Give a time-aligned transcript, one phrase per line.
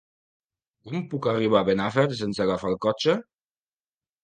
[0.87, 3.17] Com puc arribar a Benafer sense agafar el cotxe?